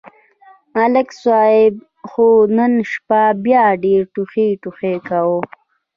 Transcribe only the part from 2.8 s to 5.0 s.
شپه بیا ډېر ټوخ ټوخ